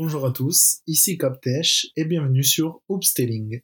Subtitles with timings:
[0.00, 3.62] Bonjour à tous, ici Captesh et bienvenue sur Hoopstelling.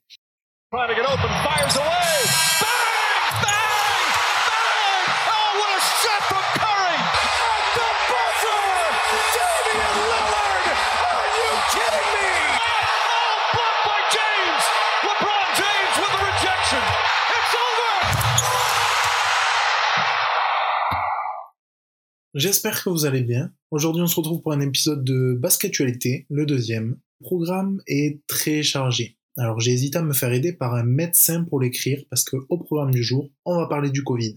[22.35, 23.53] J'espère que vous allez bien.
[23.71, 26.99] Aujourd'hui on se retrouve pour un épisode de Basketualité, le deuxième.
[27.21, 29.19] Le programme est très chargé.
[29.37, 32.59] Alors j'ai hésité à me faire aider par un médecin pour l'écrire parce que au
[32.59, 34.35] programme du jour, on va parler du Covid.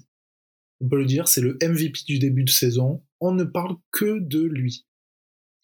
[0.80, 3.04] On peut le dire, c'est le MVP du début de saison.
[3.20, 4.86] On ne parle que de lui.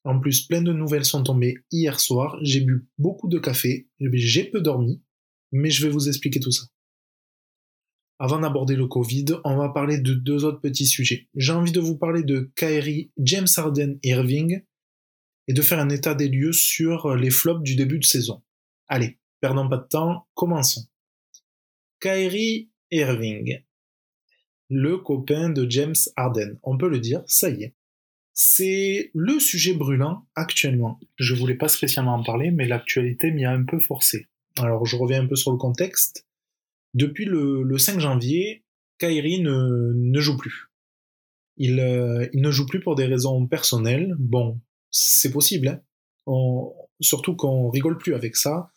[0.04, 2.40] En plus, plein de nouvelles sont tombées hier soir.
[2.42, 3.90] J'ai bu beaucoup de café.
[4.00, 5.04] J'ai peu dormi.
[5.52, 6.64] Mais je vais vous expliquer tout ça.
[8.24, 11.28] Avant d'aborder le Covid, on va parler de deux autres petits sujets.
[11.36, 14.64] J'ai envie de vous parler de Kyrie, James Harden Irving
[15.50, 18.42] et de faire un état des lieux sur les flops du début de saison.
[18.88, 20.86] Allez, perdons pas de temps, commençons.
[22.00, 23.62] Kyrie Irving,
[24.70, 27.76] le copain de James Harden, on peut le dire, ça y est.
[28.34, 30.98] C'est le sujet brûlant actuellement.
[31.18, 34.30] Je voulais pas spécialement en parler, mais l'actualité m'y a un peu forcé.
[34.60, 36.26] Alors je reviens un peu sur le contexte.
[36.94, 38.64] Depuis le, le 5 janvier,
[39.00, 40.70] Kyrie ne, joue plus.
[41.58, 44.16] Il, euh, il ne joue plus pour des raisons personnelles.
[44.20, 44.60] Bon,
[44.92, 45.82] c'est possible, hein.
[47.02, 48.70] Surtout qu'on rigole plus avec ça.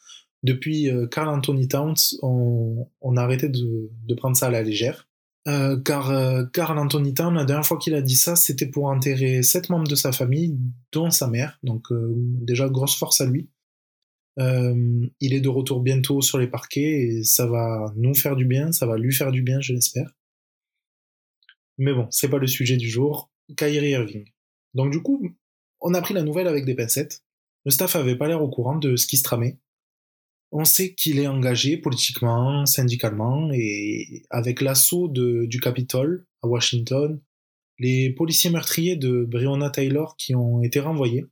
[0.42, 5.08] Depuis euh, Carl Anthony Towns, on, a arrêté de, prendre ça à la légère.
[5.48, 8.86] Euh, car euh, Carl Anthony Towns, la dernière fois qu'il a dit ça, c'était pour
[8.86, 10.58] enterrer sept membres de sa famille,
[10.92, 11.58] dont sa mère.
[11.62, 13.48] Donc déjà grosse force à lui.
[14.38, 18.44] Euh, il est de retour bientôt sur les parquets et ça va nous faire du
[18.44, 20.10] bien, ça va lui faire du bien, je l'espère.
[21.78, 23.30] Mais bon, c'est pas le sujet du jour.
[23.56, 24.24] Kyrie Irving.
[24.74, 25.30] Donc du coup,
[25.80, 27.22] on a pris la nouvelle avec des pincettes.
[27.64, 29.58] Le staff avait pas l'air au courant de ce qui se tramait.
[30.52, 37.20] On sait qu'il est engagé politiquement, syndicalement, et avec l'assaut du Capitole à Washington,
[37.78, 41.26] les policiers meurtriers de Breonna Taylor qui ont été renvoyés.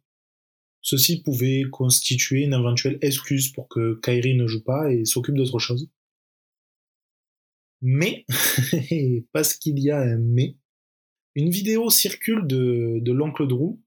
[0.84, 5.58] Ceci pouvait constituer une éventuelle excuse pour que Kyrie ne joue pas et s'occupe d'autre
[5.58, 5.88] chose.
[7.80, 8.26] Mais,
[9.32, 10.58] parce qu'il y a un mais,
[11.34, 13.80] une vidéo circule de, l'oncle Drew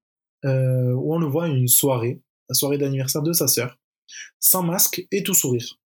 [0.45, 3.79] euh, où on le voit à une soirée, la soirée d'anniversaire de sa sœur,
[4.39, 5.79] sans masque et tout sourire.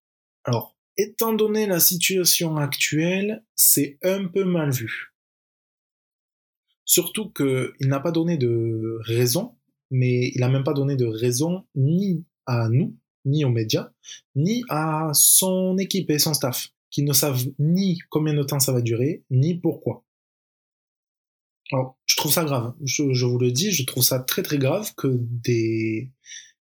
[0.44, 5.12] Alors, étant donné la situation actuelle, c'est un peu mal vu.
[6.86, 9.58] Surtout qu'il n'a pas donné de raison,
[9.92, 13.90] mais il n'a même pas donné de raison ni à nous, ni aux médias,
[14.34, 18.72] ni à son équipe et son staff, qui ne savent ni combien de temps ça
[18.72, 20.04] va durer, ni pourquoi.
[21.70, 22.74] Alors, je trouve ça grave.
[22.84, 26.10] Je, vous le dis, je trouve ça très très grave que des,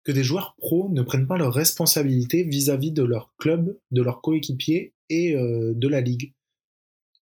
[0.04, 4.22] que des joueurs pros ne prennent pas leurs responsabilités vis-à-vis de leur club, de leurs
[4.22, 6.34] coéquipiers et euh, de la ligue.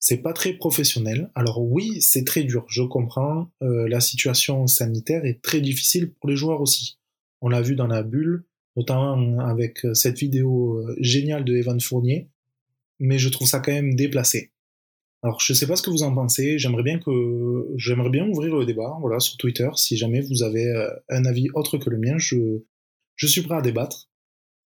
[0.06, 1.30] C'est pas très professionnel.
[1.34, 3.50] Alors oui, c'est très dur, je comprends.
[3.62, 6.98] Euh, la situation sanitaire est très difficile pour les joueurs aussi.
[7.40, 8.44] On l'a vu dans la bulle,
[8.76, 12.28] notamment avec euh, cette vidéo euh, géniale de Evan Fournier,
[13.00, 14.52] mais je trouve ça quand même déplacé.
[15.22, 18.54] Alors je sais pas ce que vous en pensez, j'aimerais bien que j'aimerais bien ouvrir
[18.54, 20.70] le débat voilà sur Twitter si jamais vous avez
[21.08, 22.62] un avis autre que le mien, je
[23.16, 24.10] je suis prêt à débattre.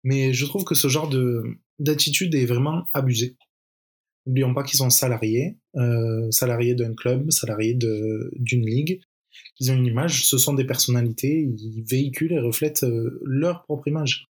[0.04, 1.42] Mais je trouve que ce genre de
[1.78, 3.36] d'attitude est vraiment abusé.
[4.28, 9.00] N'oublions pas qu'ils sont salariés, euh, salariés d'un club, salariés d'une ligue.
[9.58, 13.88] Ils ont une image, ce sont des personnalités, ils véhiculent et reflètent euh, leur propre
[13.88, 14.26] image.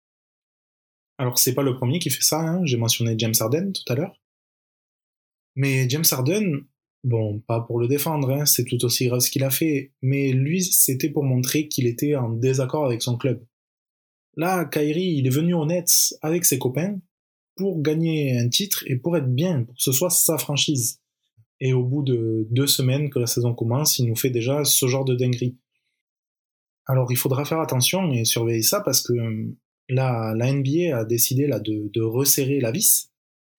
[1.19, 3.95] Alors c'est pas le premier qui fait ça, hein, j'ai mentionné James Harden tout à
[3.95, 4.19] l'heure.
[5.57, 6.63] Mais James Harden,
[7.05, 10.33] bon, pas pour le défendre, hein, c'est tout aussi grave ce qu'il a fait, mais
[10.33, 13.45] lui, c'était pour montrer qu'il était en désaccord avec son club.
[14.39, 16.99] Là, Kyrie, il est venu au Nets avec ses copains
[17.63, 20.99] pour gagner un titre et pour être bien, pour que ce soit sa franchise.
[21.61, 24.89] Et au bout de deux semaines que la saison commence, il nous fait déjà ce
[24.89, 25.57] genre de dinguerie.
[26.87, 29.13] Alors il faudra faire attention et surveiller ça parce que
[29.89, 33.13] là, la NBA a décidé là, de, de resserrer la vis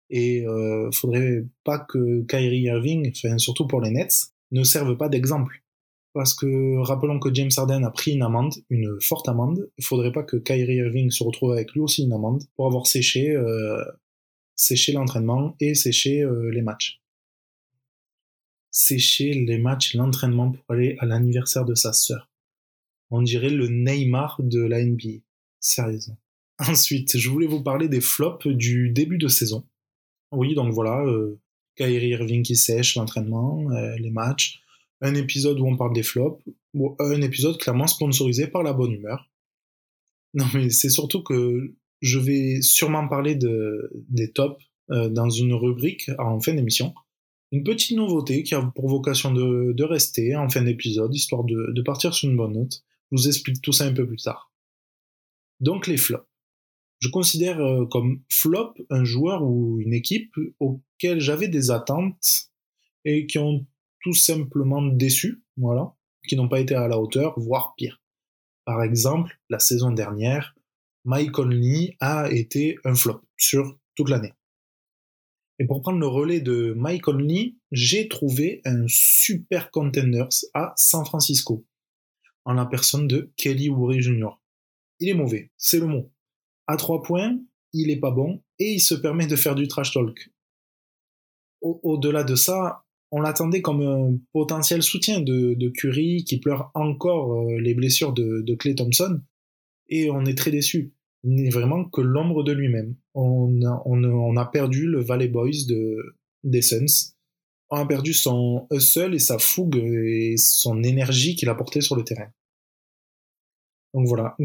[0.10, 5.08] et euh, faudrait pas que Kyrie Irving, enfin surtout pour les Nets, ne serve pas
[5.08, 5.64] d'exemple.
[6.14, 9.68] Parce que rappelons que James Harden a pris une amende, une forte amende.
[9.80, 12.86] Il faudrait pas que Kyrie Irving se retrouve avec lui aussi une amende pour avoir
[12.86, 13.84] séché, euh,
[14.56, 17.02] séché l'entraînement et séché euh, les matchs.
[18.72, 22.30] Sécher les matchs, l'entraînement pour aller à l'anniversaire de sa sœur.
[23.12, 25.22] On dirait le Neymar de la NBA.
[25.60, 26.18] Sérieusement.
[26.60, 29.66] Ensuite, je voulais vous parler des flops du début de saison.
[30.32, 31.40] Oui, donc voilà, euh,
[31.76, 34.62] Kyrie Irving qui sèche l'entraînement, euh, les matchs,
[35.02, 36.42] un épisode où on parle des flops,
[37.00, 39.30] un épisode clairement sponsorisé par la bonne humeur.
[40.34, 44.62] Non, mais c'est surtout que je vais sûrement parler de, des tops
[44.92, 46.94] euh, dans une rubrique en fin d'émission.
[47.54, 51.82] Une petite nouveauté qui a pour vocation de, rester en fin d'épisode, histoire de, de
[51.82, 52.84] partir sur une bonne note.
[53.12, 54.52] Je vous explique tout ça un peu plus tard.
[55.62, 56.28] Donc les flops.
[57.00, 62.50] Je considère euh, comme flop un joueur ou une équipe auquel j'avais des attentes
[63.06, 63.66] et qui ont
[64.02, 65.96] tout simplement déçu, voilà,
[66.28, 68.02] qui n'ont pas été à la hauteur, voire pire.
[68.66, 70.54] Par exemple, la saison dernière,
[71.06, 74.34] Mike Conley a été un flop sur toute l'année.
[75.60, 81.06] Et pour prendre le relais de Mike Conley, j'ai trouvé un super contenders à San
[81.06, 81.66] Francisco,
[82.46, 84.30] en la personne de Kelly Oubre Jr.
[85.00, 86.12] Il est mauvais, c'est le mot.
[86.68, 87.38] À trois points,
[87.74, 90.32] il est pas bon et il se permet de faire du trash talk.
[91.62, 97.60] Au-delà de ça, on l'attendait comme un potentiel soutien de, Curry qui pleure encore euh,
[97.60, 99.22] les blessures de, de Clay Thompson
[99.94, 100.94] et on est très déçu.
[101.24, 102.96] Il n'est vraiment que l'ombre de lui-même.
[103.14, 103.62] On
[104.36, 107.14] a, perdu le Valley Boys de, des Suns.
[107.70, 111.96] On a perdu son hustle et sa fougue et son énergie qu'il a porté sur
[111.96, 112.30] le terrain.
[113.94, 114.36] Donc voilà,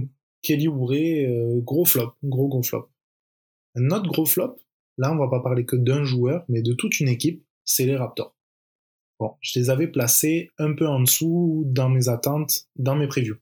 [0.43, 2.91] Kelly Oubre, euh, gros flop, gros gros flop.
[3.75, 4.57] Un autre gros flop,
[4.99, 7.97] là on va pas parler que d'un joueur, mais de toute une équipe, c'est les
[7.97, 8.37] Raptors.
[9.19, 13.39] Bon, je les avais placés un peu en dessous dans mes attentes, dans mes previews.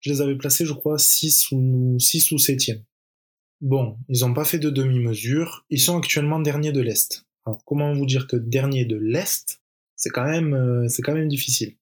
[0.00, 2.82] Je les avais placés, je crois, 6 ou, 6 ou 7e.
[3.60, 7.26] Bon, ils n'ont pas fait de demi-mesure, ils sont actuellement derniers de l'Est.
[7.44, 9.60] Alors comment vous dire que dernier de l'Est,
[9.96, 11.76] c'est quand même, euh, c'est quand même difficile.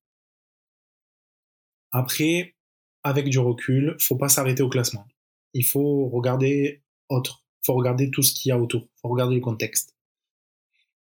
[1.90, 2.54] Après,
[3.02, 5.06] avec du recul, faut pas s'arrêter au classement.
[5.52, 7.44] Il faut regarder autre.
[7.64, 8.88] Faut regarder tout ce qu'il y a autour.
[9.00, 9.96] Faut regarder le contexte.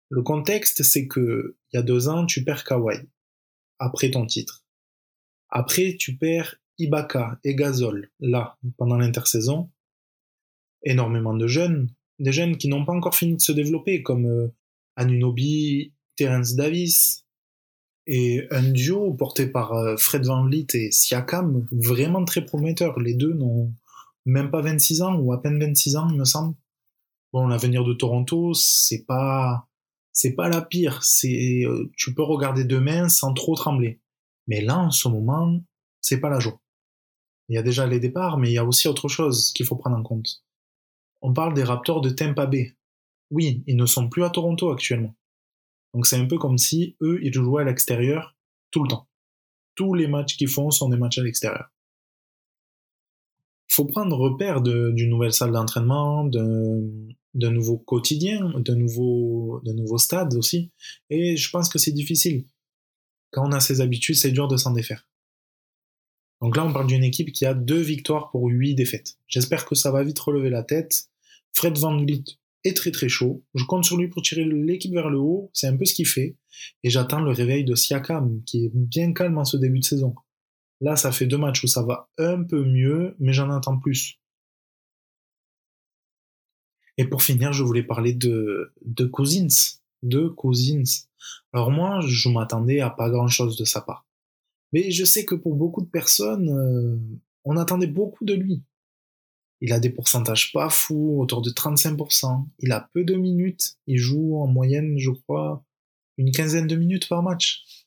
[0.08, 3.08] Le contexte, c'est que il y a deux ans, tu perds Kawhi
[3.78, 4.64] après ton titre.
[5.48, 9.70] Après, tu perds Ibaka et Gasol là pendant l'intersaison.
[10.82, 11.88] Énormément de jeunes,
[12.18, 14.48] des jeunes qui n'ont pas encore fini de se développer, comme euh,
[14.96, 17.24] Anunobi, Terence Davis,
[18.06, 23.00] et un duo porté par euh, Fred Van Vliet et Siakam, vraiment très prometteur.
[23.00, 23.72] Les deux n'ont
[24.26, 26.54] même pas 26 ans, ou à peine 26 ans, il me semble.
[27.32, 29.66] Bon, l'avenir de Toronto, c'est pas
[30.12, 31.02] c'est pas la pire.
[31.02, 34.00] C'est, euh, tu peux regarder demain sans trop trembler.
[34.46, 35.60] Mais là, en ce moment,
[36.00, 36.60] c'est pas la joie.
[37.48, 39.76] Il y a déjà les départs, mais il y a aussi autre chose qu'il faut
[39.76, 40.42] prendre en compte.
[41.20, 42.76] On parle des Raptors de Tampa Bay.
[43.30, 45.14] Oui, ils ne sont plus à Toronto actuellement.
[45.92, 48.36] Donc c'est un peu comme si eux, ils jouaient à l'extérieur
[48.70, 49.08] tout le temps.
[49.74, 51.70] Tous les matchs qu'ils font sont des matchs à l'extérieur.
[53.70, 60.34] Il faut prendre repère d'une nouvelle salle d'entraînement, d'un nouveau quotidien, d'un nouveau, nouveau stade
[60.34, 60.70] aussi.
[61.10, 62.44] Et je pense que c'est difficile.
[63.32, 65.08] Quand on a ses habitudes, c'est dur de s'en défaire.
[66.40, 69.16] Donc là, on parle d'une équipe qui a deux victoires pour huit défaites.
[69.28, 71.08] J'espère que ça va vite relever la tête.
[71.52, 72.24] Fred Van Vliet
[72.64, 73.44] est très très chaud.
[73.54, 75.50] Je compte sur lui pour tirer l'équipe vers le haut.
[75.52, 76.36] C'est un peu ce qu'il fait.
[76.82, 80.14] Et j'attends le réveil de Siakam, qui est bien calme en ce début de saison.
[80.80, 84.18] Là, ça fait deux matchs où ça va un peu mieux, mais j'en attends plus.
[86.96, 89.78] Et pour finir, je voulais parler de, de Cousins.
[90.02, 91.06] De Cousins.
[91.52, 94.06] Alors moi, je m'attendais à pas grand chose de sa part.
[94.74, 96.98] Mais je sais que pour beaucoup de personnes, euh,
[97.44, 98.64] on attendait beaucoup de lui.
[99.60, 102.44] Il a des pourcentages pas fous, autour de 35%.
[102.58, 103.76] Il a peu de minutes.
[103.86, 105.64] Il joue en moyenne, je crois,
[106.16, 107.86] une quinzaine de minutes par match.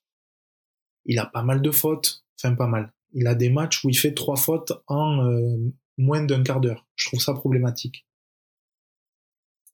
[1.03, 2.23] Il a pas mal de fautes.
[2.39, 2.93] Enfin, pas mal.
[3.11, 5.57] Il a des matchs où il fait trois fautes en euh,
[5.97, 6.87] moins d'un quart d'heure.
[6.95, 8.07] Je trouve ça problématique.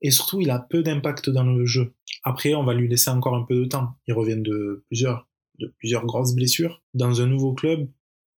[0.01, 1.93] Et surtout, il a peu d'impact dans le jeu.
[2.23, 3.93] Après, on va lui laisser encore un peu de temps.
[4.07, 5.27] Il revient de plusieurs,
[5.59, 6.81] de plusieurs grosses blessures.
[6.93, 7.87] Dans un nouveau club,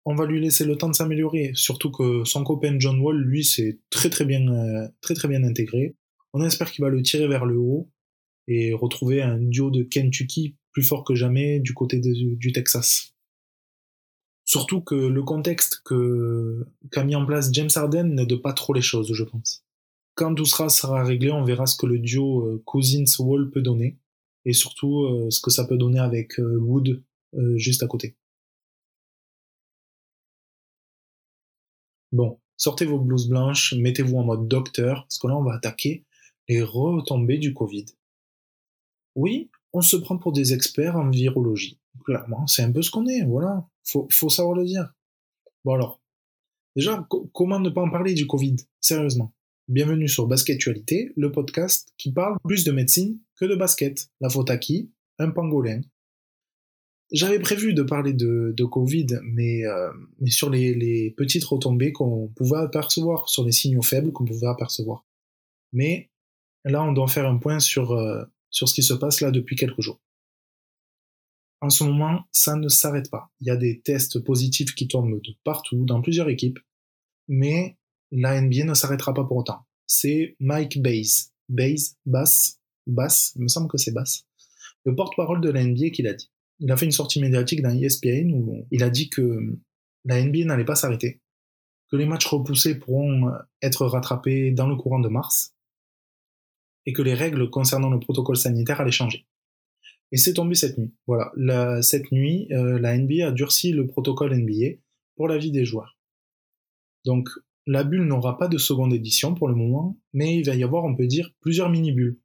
[0.06, 1.52] on va lui laisser le temps de s'améliorer.
[1.56, 5.44] Surtout que son copain John Wall, lui, c'est très très bien, euh, très très bien
[5.44, 5.96] intégré.
[6.34, 7.90] On espère qu'il va le tirer vers le haut
[8.48, 13.16] et retrouver un duo de Kentucky plus fort que jamais du côté du Texas.
[14.44, 15.82] Surtout que le contexte
[16.92, 19.66] qu'a mis en place James Harden n'aide pas trop les choses, je pense.
[20.14, 23.98] Quand tout sera, sera réglé, on verra ce que le duo euh, Cousins-Wall peut donner,
[24.46, 27.04] et surtout euh, ce que ça peut donner avec euh, Wood
[27.58, 28.16] juste à côté.
[32.14, 36.06] Bon, sortez vos blouses blanches, mettez-vous en mode docteur, parce que là on va attaquer
[36.48, 37.88] les retombées du Covid.
[39.16, 41.78] Oui, on se prend pour des experts en virologie.
[42.06, 43.68] Clairement, c'est un peu ce qu'on est, voilà.
[43.84, 44.94] Faut, faut savoir le dire.
[45.66, 46.02] Bon alors,
[46.78, 49.35] déjà, comment ne pas en parler du Covid Sérieusement?
[49.68, 54.10] Bienvenue sur Basketualité, le podcast qui parle plus de médecine que de basket.
[54.22, 54.92] La faute à qui?
[55.18, 55.82] Un pangolin.
[57.12, 59.92] j'avais prévu de parler de, Covid, mais, euh,
[60.28, 65.04] sur les, les petites retombées qu'on pouvait apercevoir, sur les signaux faibles qu'on pouvait apercevoir.
[65.74, 66.12] Mais
[66.64, 69.56] là, on doit faire un point sur, euh, sur ce qui se passe là depuis
[69.56, 70.00] quelques jours.
[71.62, 73.32] En ce moment, ça ne s'arrête pas.
[73.42, 76.60] Il y a des tests positifs qui tombent de partout, dans plusieurs équipes,
[77.28, 77.80] mais
[78.12, 79.66] la NBA ne s'arrêtera pas pour autant.
[79.88, 84.26] C'est Mike Bays, Bays, Bass, Bass, il me semble que c'est Bass,
[84.86, 86.32] le porte-parole de la NBA qui l'a dit.
[86.60, 89.58] Il a fait une sortie médiatique dans ESPN où il a dit que
[90.06, 91.22] la NBA n'allait pas s'arrêter,
[91.92, 93.32] que les matchs repoussés pourront
[93.62, 95.54] être rattrapés dans le courant de mars,
[96.86, 99.26] et que les règles concernant le protocole sanitaire allaient changer.
[100.12, 100.94] Et c'est tombé cette nuit.
[101.08, 104.78] Voilà, cette nuit, euh, la NBA a durci le protocole NBA
[105.16, 105.98] pour la vie des joueurs.
[107.06, 107.30] Donc,
[107.68, 110.84] la bulle n'aura pas de seconde édition pour le moment, mais il va y avoir,
[110.84, 112.20] on peut dire, plusieurs mini-bulles.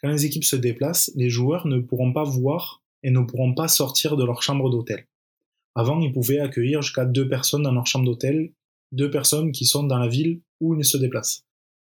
[0.00, 3.68] Quand les équipes se déplacent, les joueurs ne pourront pas voir et ne pourront pas
[3.68, 5.06] sortir de leur chambre d'hôtel.
[5.74, 8.52] Avant, ils pouvaient accueillir jusqu'à deux personnes dans leur chambre d'hôtel,
[8.92, 11.46] deux personnes qui sont dans la ville où ils se déplacent.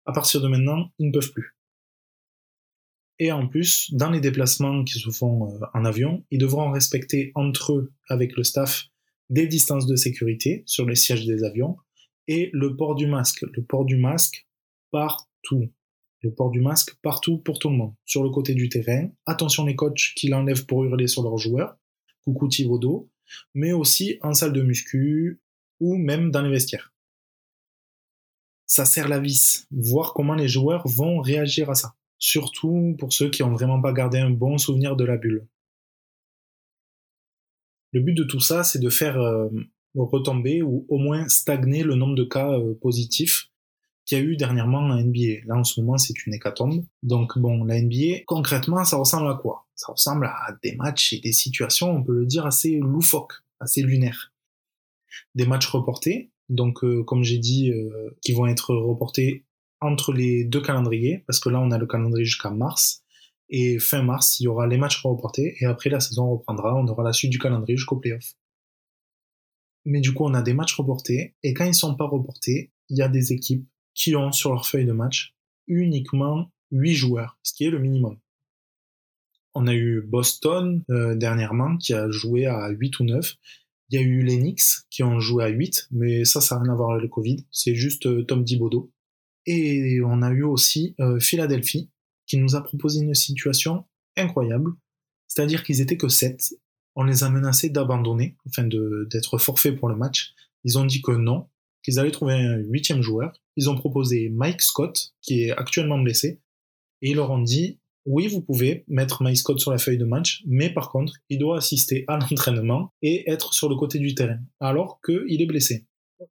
[0.06, 1.56] À partir de maintenant, ils ne peuvent plus.
[3.20, 7.32] Et en plus, dans les déplacements qui se font euh, en avion, ils devront respecter
[7.36, 8.88] entre eux, avec le staff,
[9.30, 11.78] des distances de sécurité sur les sièges des avions
[12.28, 13.44] et le port du masque.
[13.54, 14.48] Le port du masque
[14.92, 15.72] partout.
[16.22, 17.94] Le port du masque partout pour tout le monde.
[18.06, 21.78] Sur le côté du terrain, attention les coachs qui l'enlèvent pour hurler sur leurs joueurs.
[22.24, 23.10] Coucou Thibaudot.
[23.54, 25.42] Mais aussi en salle de muscu
[25.80, 26.94] ou même dans les vestiaires.
[28.66, 29.68] Ça sert la vis.
[29.72, 33.92] Voir comment les joueurs vont réagir à ça surtout pour ceux qui ont vraiment pas
[33.92, 35.46] gardé un bon souvenir de la bulle.
[37.92, 39.50] Le but de tout ça, c'est de faire euh,
[39.96, 43.50] retomber ou au moins stagner le nombre de cas euh, positifs
[44.06, 45.46] qu'il y a eu dernièrement en NBA.
[45.46, 46.84] Là, en ce moment, c'est une hécatombe.
[47.04, 49.66] Donc, bon, la NBA, concrètement, ça ressemble à quoi?
[49.76, 53.82] Ça ressemble à des matchs et des situations, on peut le dire, assez loufoques, assez
[53.82, 54.34] lunaires.
[55.36, 57.72] Des matchs reportés, donc, euh, comme j'ai dit,
[58.22, 59.46] qui vont être reportés
[59.84, 63.04] entre les deux calendriers, parce que là on a le calendrier jusqu'à mars,
[63.50, 66.88] et fin mars, il y aura les matchs reportés, et après la saison reprendra, on
[66.88, 68.34] aura la suite du calendrier jusqu'au playoff.
[69.86, 72.98] Mais du coup, on a des matchs reportés, et quand ils sont pas reportés, il
[72.98, 75.36] y a des équipes qui ont sur leur feuille de match
[75.68, 78.18] uniquement 8 joueurs, ce qui est le minimum.
[79.54, 83.36] On a eu Boston euh, dernièrement qui a joué à 8 ou 9.
[83.90, 84.56] Il y a eu les
[84.90, 87.46] qui ont joué à 8, mais ça, ça n'a rien à voir avec le Covid.
[87.52, 88.92] C'est juste euh, Tom Thibodeau.
[89.46, 91.92] Et on a eu aussi euh, Philadelphie
[92.26, 93.86] qui nous a proposé une situation
[94.16, 94.72] incroyable,
[95.28, 96.56] c'est-à-dire qu'ils étaient que 7.
[96.96, 100.34] On les a menacés d'abandonner, enfin d'être forfaits pour le match.
[100.64, 101.48] Ils ont dit que non,
[101.84, 103.34] qu'ils allaient trouver un huitième joueur.
[103.56, 106.40] Ils ont proposé Mike Scott, qui est actuellement blessé,
[107.02, 110.06] et ils leur ont dit oui, vous pouvez mettre Mike Scott sur la feuille de
[110.06, 114.14] match, mais par contre, il doit assister à l'entraînement et être sur le côté du
[114.14, 115.86] terrain, alors qu'il est blessé.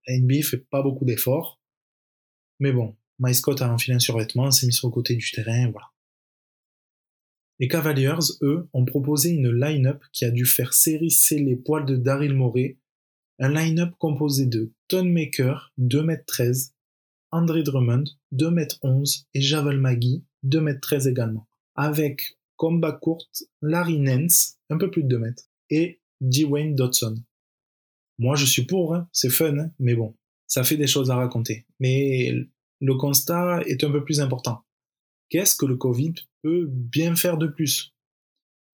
[0.07, 1.61] La NBA fait pas beaucoup d'efforts,
[2.61, 5.71] mais bon, My Scott a enfilé un survêtement, s'est mis sur le côté du terrain,
[5.71, 5.87] voilà.
[7.63, 11.95] Les Cavaliers, eux, ont proposé une line-up qui a dû faire sérisser les poils de
[11.95, 12.77] Daryl Morey,
[13.39, 16.73] un line-up composé de Ton Maker, 2m13,
[17.31, 18.03] André Drummond,
[18.35, 25.05] 2m11 et Javal Magui, 2m13 également, avec comme bas courte Larry Nance, un peu plus
[25.05, 27.15] de 2 mètres, et Dwayne Dodson.
[28.19, 30.17] Moi je suis pour, hein, c'est fun, hein, mais bon,
[30.49, 31.65] ça fait des choses à raconter.
[31.79, 32.35] Mais
[32.81, 34.65] le constat est un peu plus important.
[35.33, 36.13] Qu'est-ce que le Covid
[36.43, 37.95] peut bien faire de plus?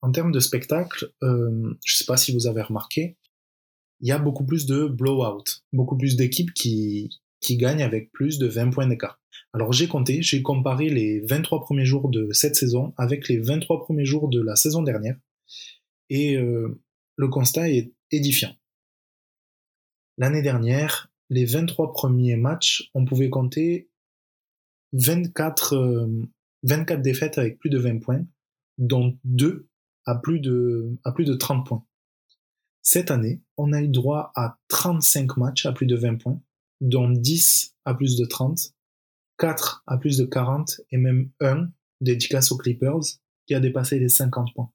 [0.03, 3.17] En termes de spectacle, euh, je ne sais pas si vous avez remarqué,
[4.01, 8.41] il y a beaucoup plus de blowout, beaucoup plus d'équipes qui, qui gagnent avec plus
[8.41, 9.21] de 20 points d'écart.
[9.53, 13.85] Alors j'ai compté, j'ai comparé les 23 premiers jours de cette saison avec les 23
[13.85, 15.17] premiers jours de la saison dernière,
[16.11, 16.83] et euh,
[17.15, 18.57] le constat est édifiant.
[20.17, 23.89] L'année dernière, les 23 premiers matchs, on pouvait compter
[24.93, 26.09] 24,
[26.69, 28.25] 24 euh, défaites avec plus de 20 points,
[28.79, 29.69] dont 2
[30.07, 31.85] à plus de, à plus de 30 points.
[32.83, 36.41] Cette année, on a eu droit à 35 matchs à plus de 20 points,
[36.81, 38.73] dont 10 à plus de 30,
[39.39, 41.69] 4 à plus de 40 et même 1
[42.01, 43.01] dédicace aux Clippers
[43.47, 44.71] qui a dépassé les 50 points.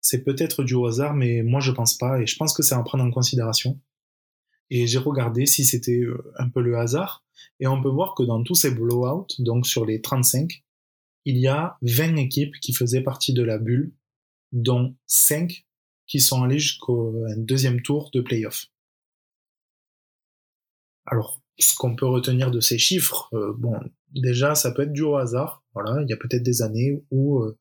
[0.00, 2.82] C'est peut-être du hasard, mais moi je pense pas et je pense que c'est à
[2.82, 3.80] prendre en considération.
[4.70, 7.21] Et j'ai regardé si c'était euh, un peu le hasard.
[7.60, 10.64] Et on peut voir que dans tous ces blowouts, donc sur les 35,
[11.24, 13.94] il y a 20 équipes qui faisaient partie de la bulle,
[14.52, 15.66] dont 5
[16.06, 18.66] qui sont allées jusqu'au deuxième tour de playoff.
[21.06, 23.74] Alors, ce qu'on peut retenir de ces chiffres, euh, bon,
[24.14, 25.64] déjà, ça peut être dû au hasard.
[25.74, 27.56] Voilà, il y a peut-être des années où euh,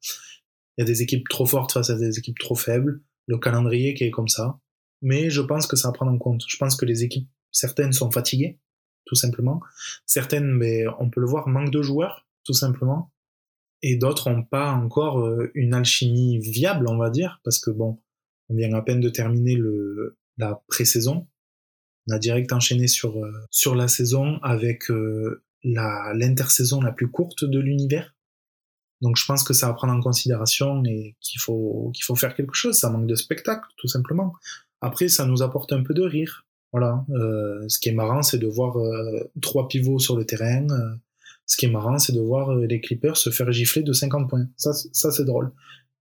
[0.78, 3.02] il y a des équipes trop fortes face à des équipes trop faibles.
[3.28, 4.60] le calendrier qui est comme ça.
[5.02, 6.44] Mais je pense que ça va prendre en compte.
[6.48, 8.60] Je pense que les équipes, certaines sont fatiguées,
[9.12, 9.60] tout simplement.
[10.06, 13.12] Certaines, mais on peut le voir, manquent de joueurs, tout simplement.
[13.82, 18.00] Et d'autres n'ont pas encore euh, une alchimie viable, on va dire, parce que bon,
[18.48, 19.60] on vient à peine de terminer
[20.38, 21.28] la pré-saison.
[22.08, 27.60] On a direct enchaîné sur, euh, la saison avec euh, l'intersaison la plus courte de
[27.60, 28.16] l'univers.
[29.02, 32.34] Donc je pense que ça va prendre en considération et qu'il faut qu'il faut faire
[32.34, 32.78] quelque chose.
[32.78, 34.36] Ça manque de spectacle, tout simplement.
[34.80, 36.46] Après, ça nous apporte un peu de rire.
[36.72, 37.06] Voilà.
[37.10, 40.68] Euh, ce qui est marrant, c'est de voir euh, trois pivots sur le terrain.
[40.70, 40.96] Euh,
[41.46, 44.30] ce qui est marrant, c'est de voir euh, les Clippers se faire gifler de 50
[44.30, 44.48] points.
[44.56, 45.52] Ça, ça c'est drôle.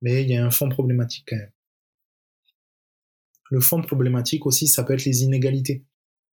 [0.03, 1.51] Mais il y a un fond problématique quand même.
[3.51, 5.85] Le fond problématique aussi, ça peut être les inégalités.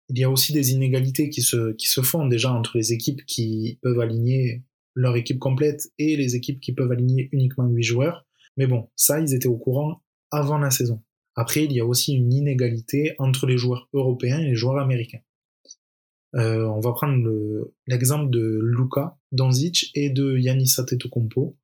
[0.10, 3.26] Il y a aussi des inégalités qui se, qui se font déjà entre les équipes
[3.26, 4.64] qui peuvent aligner
[4.96, 8.26] leur équipe complète et les équipes qui peuvent aligner uniquement 8 joueurs.
[8.58, 11.02] Mais bon, ça, ils étaient au courant avant la saison.
[11.36, 15.22] Après, il y a aussi une inégalité entre les joueurs européens et les joueurs américains.
[16.36, 17.28] Euh, on va prendre
[17.88, 21.58] l'exemple de Luka Doncic et de Yanis Antetokounmpo.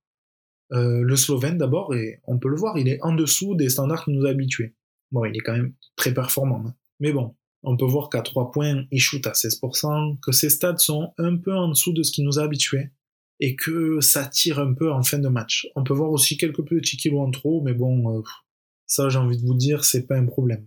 [0.74, 4.04] Euh, le Slovène d'abord, et on peut le voir, il est en dessous des standards
[4.04, 4.76] qui nous habitués.
[5.12, 6.64] Bon, il est quand même très performant.
[6.68, 6.76] Hein.
[7.00, 10.78] Mais bon, on peut voir qu'à 3 points, il shoot à 16%, que ses stats
[10.78, 12.92] sont un peu en dessous de ce qui nous a habitués,
[13.40, 15.68] et que ça tire un peu en fin de match.
[15.76, 18.22] On peut voir aussi quelques petits kilos en trop, mais bon, euh,
[18.88, 20.66] ça j'ai envie de vous dire, c'est pas un problème.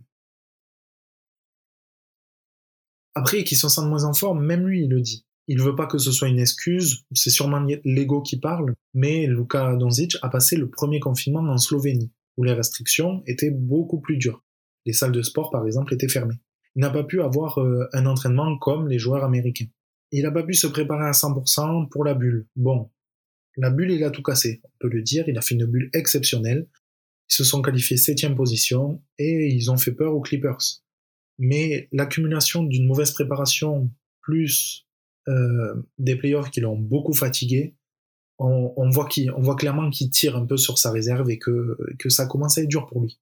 [3.15, 5.27] Après, qu'ils se sent moins en forme, même lui, il le dit.
[5.49, 9.75] Il veut pas que ce soit une excuse, c'est sûrement l'ego qui parle, mais Luka
[9.75, 14.45] Doncic a passé le premier confinement en Slovénie, où les restrictions étaient beaucoup plus dures.
[14.87, 16.39] Les salles de sport, par exemple, étaient fermées.
[16.77, 19.67] Il n'a pas pu avoir euh, un entraînement comme les joueurs américains.
[20.13, 22.47] Il n'a pas pu se préparer à 100% pour la bulle.
[22.55, 22.91] Bon,
[23.57, 25.91] la bulle, il a tout cassé, on peut le dire, il a fait une bulle
[25.93, 26.69] exceptionnelle.
[27.31, 30.83] Ils se sont qualifiés septième position et ils ont fait peur aux Clippers
[31.41, 34.87] mais l'accumulation d'une mauvaise préparation plus
[35.29, 37.75] euh, des playoffs qui l'ont beaucoup fatigué,
[38.39, 42.27] on, voit, voit clairement qu'il tire un peu sur sa réserve et que, que ça
[42.27, 43.21] commence à être dur pour lui.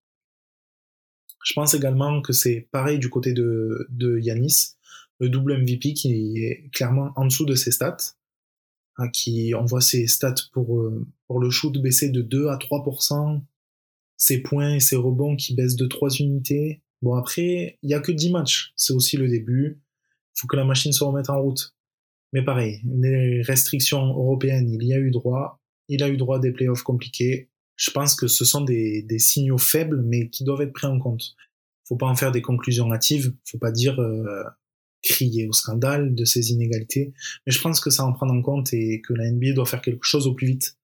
[1.45, 4.75] Je pense également que c'est pareil du côté de, de Yanis,
[5.19, 8.15] le double MVP qui est clairement en dessous de ses stats,
[8.97, 12.57] hein, qui on voit ses stats pour, euh, pour le shoot baisser de 2 à
[12.57, 13.43] 3%,
[14.19, 18.01] ses points et ses rebonds qui baissent de 3 unités, Bon, après, il y a
[18.01, 18.73] que 10 matchs.
[18.77, 19.81] C'est aussi le début.
[20.37, 21.75] Il faut que la machine se remette en route.
[22.33, 25.61] Mais pareil, les restrictions européennes, il y a eu droit.
[25.89, 27.49] Il a eu droit à des playoffs compliqués.
[27.77, 30.99] Je pense que ce sont des, des signaux faibles, mais qui doivent être pris en
[30.99, 31.35] compte.
[31.87, 33.33] Faut pas en faire des conclusions hâtives.
[33.45, 34.43] Faut pas dire euh,
[35.03, 37.15] crier au scandale de ces inégalités.
[37.47, 39.81] Mais je pense que ça en prendre en compte et que la NBA doit faire
[39.81, 40.78] quelque chose au plus vite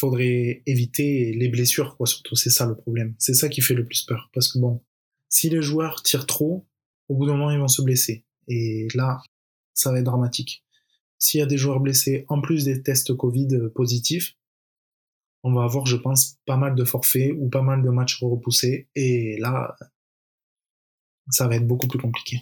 [0.00, 2.34] faudrait éviter les blessures, quoi, surtout.
[2.34, 3.14] C'est ça le problème.
[3.18, 4.30] C'est ça qui fait le plus peur.
[4.32, 4.82] Parce que bon,
[5.28, 6.66] si les joueurs tirent trop,
[7.08, 8.24] au bout d'un moment, ils vont se blesser.
[8.48, 9.22] Et là,
[9.74, 10.64] ça va être dramatique.
[11.18, 14.36] S'il y a des joueurs blessés, en plus des tests Covid positifs,
[15.42, 18.88] on va avoir, je pense, pas mal de forfaits ou pas mal de matchs repoussés.
[18.94, 19.76] Et là,
[21.30, 22.40] ça va être beaucoup plus compliqué.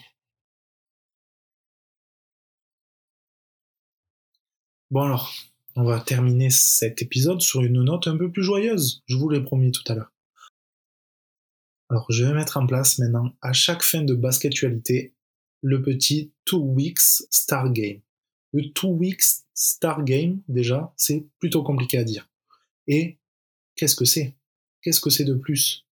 [4.91, 5.33] Bon alors,
[5.79, 9.41] on va terminer cet épisode sur une note un peu plus joyeuse, je vous l'ai
[9.41, 10.13] promis tout à l'heure.
[11.89, 15.15] Alors je vais mettre en place maintenant à chaque fin de baskettualité
[15.63, 18.01] le petit Two Weeks Star Game.
[18.53, 22.29] Le Two Weeks Star Game, déjà, c'est plutôt compliqué à dire.
[22.89, 23.19] Et
[23.77, 24.35] qu'est-ce que c'est?
[24.83, 25.87] Qu'est-ce que c'est de plus?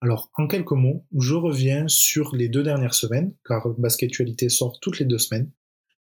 [0.00, 5.00] Alors, en quelques mots, je reviens sur les deux dernières semaines, car Baskettualité sort toutes
[5.00, 5.50] les deux semaines,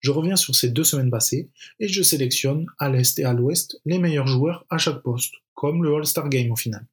[0.02, 3.80] je reviens sur ces deux semaines passées et je sélectionne à l'est et à l'ouest
[3.86, 6.86] les meilleurs joueurs à chaque poste, comme le All-Star Game au final.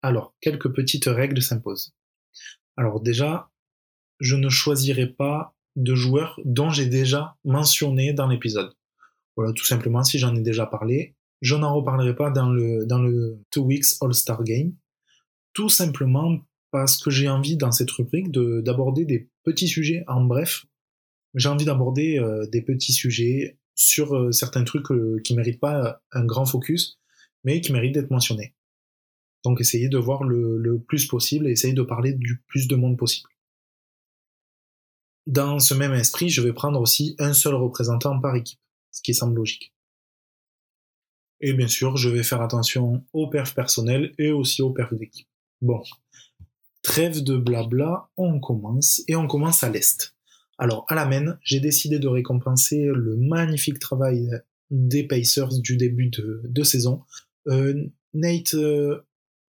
[0.00, 1.94] Alors, quelques petites règles s'imposent.
[2.76, 3.50] Alors déjà,
[4.20, 8.72] je ne choisirai pas de joueurs dont j'ai déjà mentionné dans l'épisode.
[9.36, 13.00] Voilà, tout simplement, si j'en ai déjà parlé, je n'en reparlerai pas dans le, dans
[13.00, 14.74] le Two Weeks All-Star Game.
[15.52, 16.38] Tout simplement
[16.70, 20.64] parce que j'ai envie dans cette rubrique d'aborder des petits sujets en bref
[21.34, 26.00] j'ai envie d'aborder euh, des petits sujets sur euh, certains trucs euh, qui méritent pas
[26.12, 26.98] un grand focus,
[27.44, 28.54] mais qui méritent d'être mentionnés.
[29.44, 32.76] Donc essayez de voir le, le, plus possible et essayez de parler du plus de
[32.76, 33.28] monde possible.
[35.26, 39.14] Dans ce même esprit, je vais prendre aussi un seul représentant par équipe, ce qui
[39.14, 39.72] semble logique.
[41.40, 45.28] Et bien sûr, je vais faire attention aux perfs personnels et aussi aux perfs d'équipe.
[45.60, 45.82] Bon,
[46.82, 50.14] trêve de blabla, on commence, et on commence à l'Est.
[50.62, 54.30] Alors, à la main, j'ai décidé de récompenser le magnifique travail
[54.70, 57.02] des Pacers du début de, saison.
[57.48, 59.02] Euh, Nate, euh,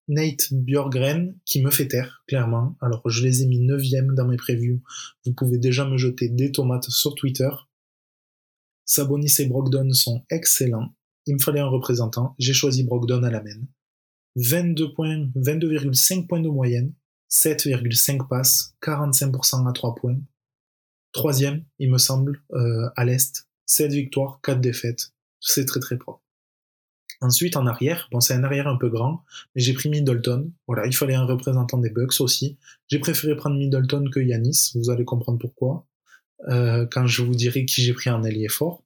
[0.08, 2.78] qui me fait taire, clairement.
[2.80, 3.82] Alors, je les ai mis 9
[4.16, 4.82] dans mes previews.
[5.26, 7.50] Vous pouvez déjà me jeter des tomates sur Twitter.
[8.86, 10.96] Sabonis et Brogdon sont excellents.
[11.26, 12.34] Il me fallait un représentant.
[12.40, 13.60] J'ai choisi Brogdon à la main.
[14.38, 16.94] 22 points, 22,5 points de moyenne,
[17.30, 20.18] 7,5 passes, 45% à 3 points.
[21.14, 23.48] Troisième, il me semble, euh, à l'Est.
[23.68, 25.14] 7 victoires, 4 défaites.
[25.40, 26.22] C'est très très propre.
[27.22, 29.24] Ensuite, en arrière, bon, c'est un arrière un peu grand,
[29.56, 30.52] mais j'ai pris Middleton.
[30.68, 32.58] Voilà, il fallait un représentant des Bucks aussi.
[32.88, 35.88] J'ai préféré prendre Middleton que Yanis, vous allez comprendre pourquoi.
[36.50, 38.84] Euh, quand je vous dirai qui j'ai pris en ailier fort.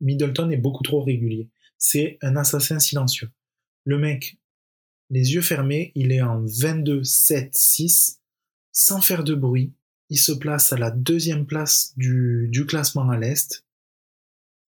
[0.00, 1.48] Middleton est beaucoup trop régulier.
[1.78, 3.30] C'est un assassin silencieux.
[3.84, 4.38] Le mec,
[5.10, 8.18] les yeux fermés, il est en 22-7-6,
[8.72, 9.72] sans faire de bruit.
[10.08, 13.64] Il se place à la deuxième place du, classement à l'Est.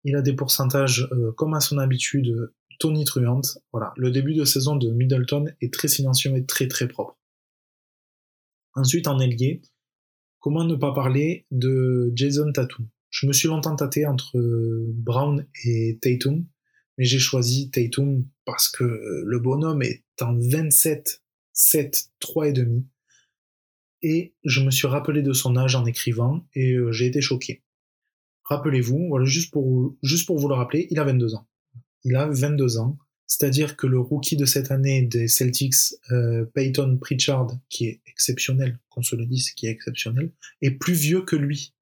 [0.05, 3.59] Il a des pourcentages, euh, comme à son habitude, tonitruantes.
[3.73, 7.19] Voilà, le début de saison de Middleton est très silencieux et très très propre.
[8.75, 9.63] Ensuite, en ailier,
[10.39, 12.87] comment ne pas parler de Jason Tatum?
[13.11, 14.39] Je me suis longtemps tâté entre
[14.93, 16.47] Brown et Tatum,
[16.99, 22.49] mais j'ai choisi Tatum parce que le bonhomme est en 27, 7, 3
[24.03, 27.63] et je me suis rappelé de son âge en écrivant et euh, j'ai été choqué.
[28.45, 31.49] Rappelez-vous, voilà, juste pour, juste pour vous le rappeler, il a 22 ans.
[32.05, 32.99] Il a 22 ans.
[33.27, 35.75] C'est-à-dire que le rookie de cette année des Celtics,
[36.13, 40.31] euh, Peyton Pritchard, qui est exceptionnel, qu'on se le dise, qui est exceptionnel,
[40.63, 41.75] est plus vieux que lui.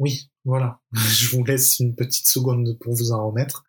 [0.00, 0.80] Oui, voilà.
[0.92, 3.64] Je vous laisse une petite seconde pour vous en remettre.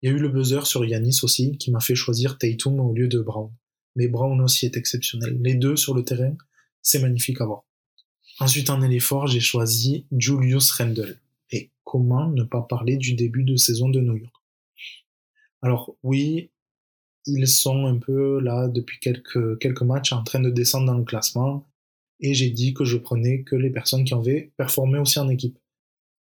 [0.00, 2.94] Il y a eu le buzzer sur Yanis aussi, qui m'a fait choisir Tatum au
[2.94, 3.52] lieu de Brown.
[3.98, 5.38] Mais Brown aussi est exceptionnel.
[5.42, 6.36] Les deux sur le terrain,
[6.82, 7.64] c'est magnifique à voir.
[8.38, 11.18] Ensuite, en ailier fort, j'ai choisi Julius Randle.
[11.50, 14.32] Et comment ne pas parler du début de saison de New York?
[15.62, 16.50] Alors oui,
[17.26, 21.02] ils sont un peu là depuis quelques, quelques matchs en train de descendre dans le
[21.02, 21.66] classement.
[22.20, 25.58] Et j'ai dit que je prenais que les personnes qui avaient performé aussi en équipe.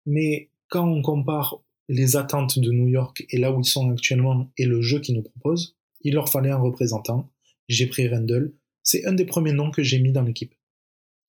[0.05, 4.51] Mais quand on compare les attentes de New York et là où ils sont actuellement
[4.59, 7.32] et le jeu qu'ils nous proposent, il leur fallait un représentant.
[7.73, 8.53] J'ai pris Randle.
[8.83, 10.55] C'est un des premiers noms que j'ai mis dans l'équipe.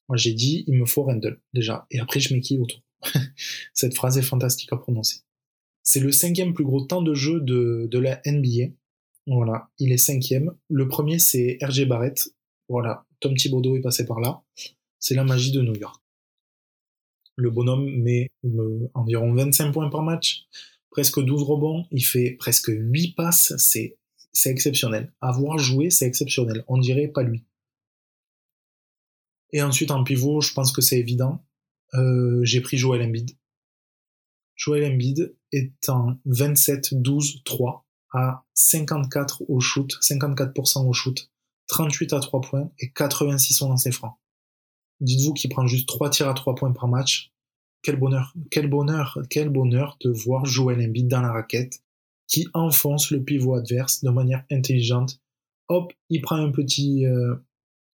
[0.09, 1.87] Moi, j'ai dit, il me faut Randle, déjà.
[1.89, 2.81] Et après, je qui autour
[3.73, 5.21] Cette phrase est fantastique à prononcer.
[5.83, 8.73] C'est le cinquième plus gros temps de jeu de, de la NBA.
[9.25, 10.53] Voilà, il est cinquième.
[10.69, 12.35] Le premier, c'est RG Barrett.
[12.67, 14.43] Voilà, Tom Thibodeau est passé par là.
[14.99, 16.01] C'est la magie de New York.
[17.37, 20.45] Le bonhomme met euh, environ 25 points par match,
[20.89, 23.97] presque 12 rebonds, il fait presque 8 passes, c'est,
[24.33, 25.13] c'est exceptionnel.
[25.21, 26.63] Avoir joué, c'est exceptionnel.
[26.67, 27.45] On dirait pas lui.
[29.51, 31.45] Et ensuite, en pivot, je pense que c'est évident.
[31.93, 33.37] Euh, j'ai pris Joel Embiid.
[34.55, 41.31] Joel Embiid est en 27-12-3 à 54 au shoot, 54% au shoot,
[41.67, 44.15] 38 à 3 points et 86 sont dans ses francs.
[44.99, 47.31] Dites-vous qu'il prend juste 3 tirs à 3 points par match.
[47.81, 51.82] Quel bonheur, quel bonheur, quel bonheur de voir Joel Embiid dans la raquette
[52.33, 55.21] qui enfonce le pivot adverse de manière intelligente.
[55.67, 57.35] Hop, il prend un petit, euh,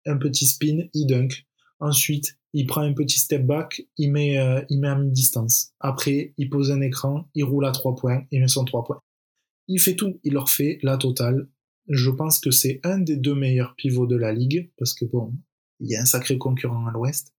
[0.05, 1.45] un petit spin, il dunk.
[1.81, 5.73] Ensuite, il prend un petit step back, il met, euh, il met à mi-distance.
[5.81, 9.01] Après, il pose un écran, il roule à 3 points, il met son 3 points.
[9.67, 11.49] Il fait tout, il leur fait la totale.
[11.89, 15.33] Je pense que c'est un des deux meilleurs pivots de la ligue, parce que bon,
[15.81, 17.33] il y a un sacré concurrent à l'ouest.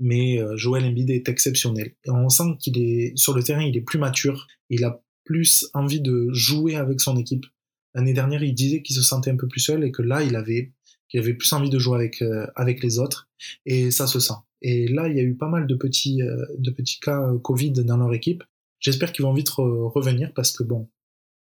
[0.00, 1.94] Mais euh, Joel Embiid est exceptionnel.
[2.08, 6.02] On sent qu'il est, sur le terrain, il est plus mature, il a plus envie
[6.02, 7.46] de jouer avec son équipe.
[7.94, 10.36] L'année dernière, il disait qu'il se sentait un peu plus seul et que là, il
[10.36, 10.72] avait,
[11.08, 13.30] qu'il avait plus envie de jouer avec, euh, avec les autres.
[13.64, 14.34] Et ça se sent.
[14.60, 17.72] Et là, il y a eu pas mal de petits, euh, de petits cas Covid
[17.72, 18.44] dans leur équipe.
[18.78, 20.90] J'espère qu'ils vont vite revenir parce que bon,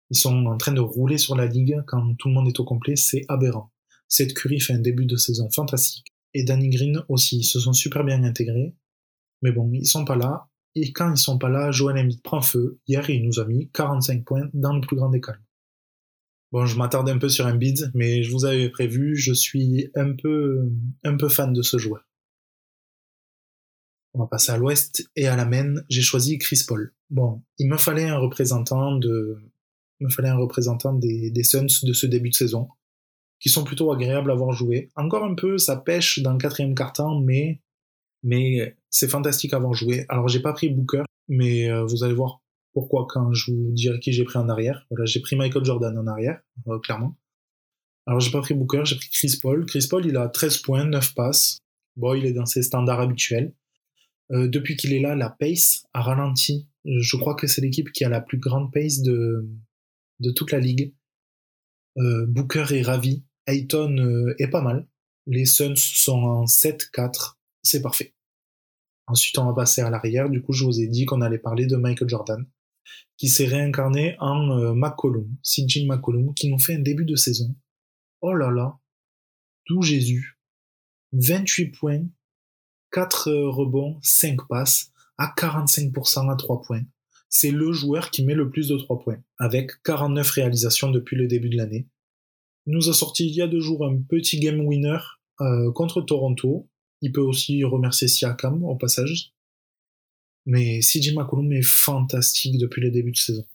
[0.10, 2.64] ils sont en train de rouler sur la ligue quand tout le monde est au
[2.64, 2.96] complet.
[2.96, 3.74] C'est aberrant.
[4.08, 7.40] Cette Curry fait un début de saison fantastique et Danny Green aussi.
[7.40, 8.76] Ils se sont super bien intégrés.
[9.42, 10.48] Mais bon, ils sont pas là.
[10.76, 12.80] Et quand ils sont pas là, Joel Embiid prend feu.
[12.88, 15.22] Hier, il nous a mis 45 points dans le plus grand des.
[16.52, 20.14] Bon, je m'attarde un peu sur Embiid, mais je vous avais prévu, je suis un
[20.16, 20.70] peu,
[21.04, 22.06] un peu fan de ce joueur.
[24.14, 25.76] On va passer à l'ouest et à la main.
[25.90, 26.94] J'ai choisi Chris Paul.
[27.10, 29.40] Bon, il me fallait un représentant de,
[30.02, 32.68] me fallait un représentant des, des Suns de ce début de saison
[33.40, 34.92] qui sont plutôt agréables à voir jouer.
[34.96, 37.62] Encore un peu, ça pêche dans le quatrième quart-temps, mais,
[38.24, 40.06] mais c'est fantastique voir jouer.
[40.10, 42.42] Alors j'ai pas pris Booker, mais euh, vous allez voir
[42.74, 44.86] pourquoi quand je vous dirai qui j'ai pris en arrière.
[44.90, 47.18] Voilà, j'ai pris Michael Jordan en arrière, euh, clairement.
[48.06, 49.66] Alors j'ai pas pris Booker, j'ai pris Chris Paul.
[49.66, 51.60] Chris Paul, il a 13 points, 9 passes.
[51.98, 53.54] Bon, il est dans ses standards habituels.
[54.32, 56.68] Euh, depuis qu'il est là, la pace a ralenti.
[56.86, 59.48] Je crois que c'est l'équipe qui a la plus grande pace de,
[60.20, 60.94] de toute la ligue.
[61.98, 63.24] Euh, Booker est ravi.
[63.48, 64.88] Ayton euh, est pas mal.
[65.28, 67.36] Les Suns sont en 7-4.
[67.64, 68.14] C'est parfait.
[69.08, 70.30] Ensuite, on va passer à l'arrière.
[70.30, 72.46] Du coup, je vous ai dit qu'on allait parler de Michael Jordan,
[73.18, 77.56] qui s'est réincarné en euh, McCollum, CJ McCollum, qui nous fait un début de saison.
[78.22, 78.80] Oh là là,
[79.68, 80.40] d'où Jésus.
[81.14, 82.06] 28 points,
[82.92, 86.84] 4 euh, rebonds, 5 passes, à 45% à 3 points.
[87.30, 91.28] C'est le joueur qui met le plus de 3 points, avec 49 réalisations depuis le
[91.28, 91.88] début de l'année.
[92.66, 95.00] Il nous a sorti il y a deux jours un petit game winner
[95.42, 96.70] euh, contre Toronto.
[97.02, 99.34] Il peut aussi remercier Siakam au passage.
[100.46, 103.46] Mais CJ McCollum est fantastique depuis le début de saison.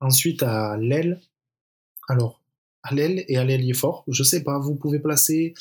[0.00, 1.20] Ensuite, à l'aile.
[2.08, 2.42] Alors,
[2.82, 5.54] à l'aile et à l'ailier fort, je sais pas, vous pouvez placer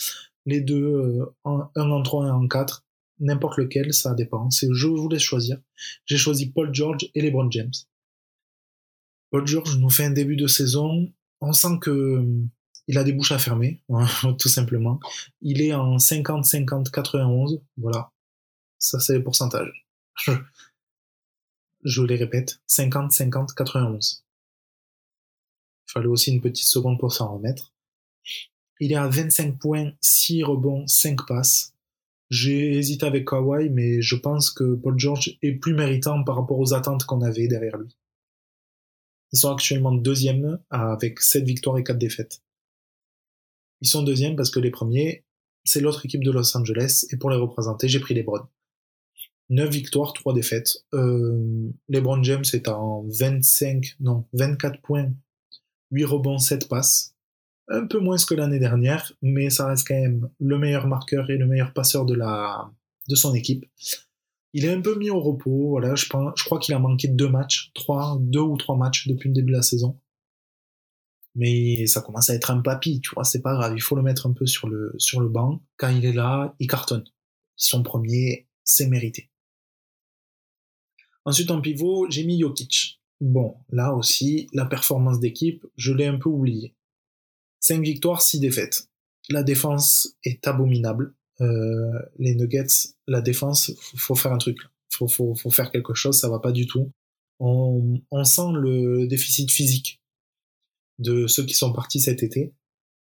[0.45, 2.85] les deux, euh, un, un en 3 et en 4,
[3.19, 4.49] n'importe lequel, ça dépend.
[4.49, 5.59] Je vous laisse choisir.
[6.05, 7.73] J'ai choisi Paul George et LeBron James.
[9.31, 11.11] Paul George nous fait un début de saison.
[11.41, 12.25] On sent que
[12.89, 13.79] il a des bouches à fermer,
[14.39, 14.99] tout simplement.
[15.41, 17.61] Il est en 50, 50, 91.
[17.77, 18.11] Voilà.
[18.79, 19.87] Ça, c'est les pourcentages.
[21.83, 22.59] Je, les répète.
[22.65, 24.25] 50, 50, 91.
[25.87, 27.75] Il fallait aussi une petite seconde pour s'en remettre.
[28.79, 31.75] Il est à 25 points, 6 rebonds, 5 passes.
[32.31, 36.57] J'ai hésité avec Kawhi, mais je pense que Paul George est plus méritant par rapport
[36.57, 37.95] aux attentes qu'on avait derrière lui.
[39.31, 42.41] Ils sont actuellement deuxième avec 7 victoires et 4 défaites.
[43.81, 45.23] Ils sont deuxième parce que les premiers,
[45.63, 48.47] c'est l'autre équipe de Los Angeles, et pour les représenter, j'ai pris les Browns.
[49.49, 50.85] 9 victoires, 3 défaites.
[50.93, 55.11] Euh, LeBron James est en 25, non, 24 points,
[55.91, 57.15] 8 rebonds, 7 passes.
[57.67, 61.37] Un peu moins que l'année dernière, mais ça reste quand même le meilleur marqueur et
[61.37, 62.71] le meilleur passeur de, la,
[63.07, 63.65] de son équipe.
[64.53, 67.07] Il est un peu mis au repos, voilà, je, pense, je crois qu'il a manqué
[67.07, 69.99] deux matchs, trois, deux ou trois matchs depuis le début de la saison.
[71.35, 74.01] Mais ça commence à être un papy, tu vois, c'est pas grave, il faut le
[74.01, 75.61] mettre un peu sur le, sur le banc.
[75.77, 77.03] Quand il est là, il cartonne.
[77.05, 79.29] Ils sont premiers, c'est mérité.
[81.25, 82.99] Ensuite, en pivot, j'ai mis Jokic.
[83.21, 86.75] Bon, là aussi, la performance d'équipe, je l'ai un peu oublié.
[87.59, 88.89] 5 victoires, 6 défaites.
[89.29, 91.13] La défense est abominable.
[91.41, 94.57] Euh, les Nuggets, la défense, faut faire un truc.
[94.89, 96.91] Faut, faut, faut faire quelque chose, ça va pas du tout.
[97.39, 99.98] On, on sent le déficit physique
[100.99, 102.53] de ceux qui sont partis cet été.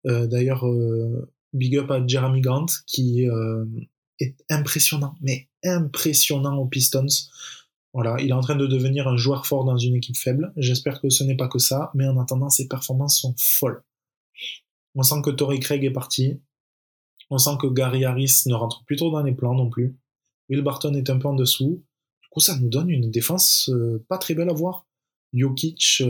[0.07, 3.65] Euh, D'ailleurs, euh, big up à Jeremy Grant qui euh,
[4.19, 7.07] est impressionnant, mais impressionnant aux Pistons.
[7.93, 10.53] Voilà, il est en train de devenir un joueur fort dans une équipe faible.
[10.57, 13.83] J'espère que ce n'est pas que ça, mais en attendant, ses performances sont folles.
[14.95, 16.41] On sent que Torrey Craig est parti.
[17.29, 19.95] On sent que Gary Harris ne rentre plus trop dans les plans non plus.
[20.49, 21.85] Will Barton est un peu en dessous.
[22.23, 23.71] Du coup, ça nous donne une défense
[24.09, 24.87] pas très belle à voir.
[25.35, 26.03] Jokic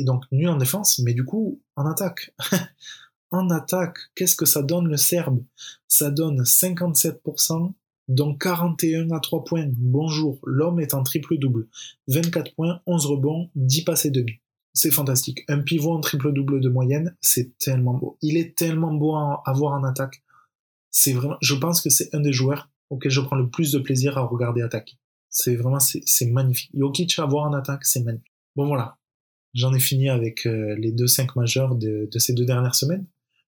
[0.00, 2.34] est donc nul en défense, mais du coup, en attaque.
[3.30, 5.42] en attaque, qu'est-ce que ça donne le Serbe?
[5.88, 7.72] Ça donne 57%,
[8.08, 9.68] dont 41 à 3 points.
[9.76, 11.68] Bonjour, l'homme est en triple-double.
[12.08, 14.40] 24 points, 11 rebonds, 10 passes et demi
[14.72, 15.44] c'est fantastique.
[15.48, 18.16] Un pivot en triple-double de moyenne, c'est tellement beau.
[18.22, 20.22] Il est tellement beau à avoir en attaque.
[20.90, 23.78] C'est vraiment, je pense que c'est un des joueurs auxquels je prends le plus de
[23.78, 24.96] plaisir à regarder attaquer.
[25.28, 26.70] C'est vraiment, c'est magnifique.
[26.74, 28.32] Jokic à voir en attaque, c'est magnifique.
[28.56, 28.96] Bon voilà.
[29.54, 33.06] J'en ai fini avec euh, les deux 5 majeurs de, ces deux dernières semaines.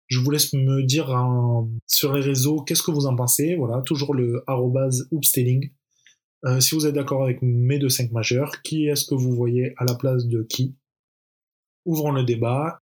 [0.08, 1.08] Je vous laisse me dire
[1.86, 3.54] sur les réseaux qu'est-ce que vous en pensez?
[3.54, 5.08] Voilà, toujours le arrobase.
[6.44, 9.72] Euh, si vous êtes d'accord avec mes deux 5 majeurs, qui est-ce que vous voyez
[9.76, 10.74] à la place de qui?
[11.86, 12.78] Ouvrons le débat.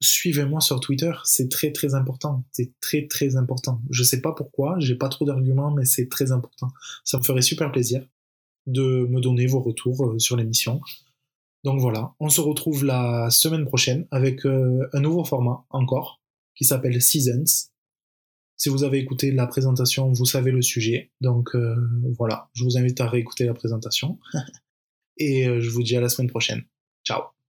[0.00, 2.44] Suivez-moi sur Twitter, c'est très très important.
[2.50, 3.80] C'est très très important.
[3.90, 6.68] Je sais pas pourquoi, j'ai pas trop d'arguments, mais c'est très important.
[7.04, 8.04] Ça me ferait super plaisir
[8.66, 10.80] de me donner vos retours euh, sur l'émission.
[11.64, 16.20] Donc voilà, on se retrouve la semaine prochaine avec euh, un nouveau format encore
[16.54, 17.70] qui s'appelle Seasons.
[18.56, 21.12] Si vous avez écouté la présentation, vous savez le sujet.
[21.20, 21.76] Donc euh,
[22.18, 24.18] voilà, je vous invite à réécouter la présentation.
[25.18, 26.64] Et je vous dis à la semaine prochaine.
[27.04, 27.41] Ciao